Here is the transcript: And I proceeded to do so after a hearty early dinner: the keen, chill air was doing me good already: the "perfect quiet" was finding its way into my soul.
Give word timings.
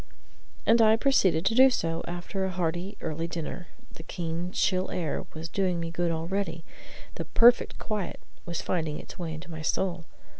And 0.65 0.81
I 0.81 0.95
proceeded 0.95 1.45
to 1.45 1.53
do 1.53 1.69
so 1.69 2.03
after 2.07 2.43
a 2.43 2.49
hearty 2.49 2.97
early 3.01 3.27
dinner: 3.27 3.67
the 3.91 4.01
keen, 4.01 4.51
chill 4.51 4.89
air 4.89 5.27
was 5.35 5.47
doing 5.47 5.79
me 5.79 5.91
good 5.91 6.09
already: 6.09 6.65
the 7.17 7.25
"perfect 7.25 7.77
quiet" 7.77 8.19
was 8.43 8.61
finding 8.61 8.97
its 8.99 9.19
way 9.19 9.31
into 9.35 9.51
my 9.51 9.61
soul. 9.61 10.05